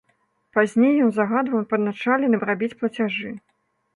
Пазней 0.57 0.95
ён 1.07 1.11
загадваў 1.17 1.67
падначаленым 1.73 2.41
рабіць 2.51 2.73
плацяжы. 2.79 3.29